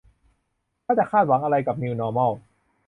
[0.85, 2.35] ถ้าจะคาดหวังอะไรกับ นิวนอร์มอล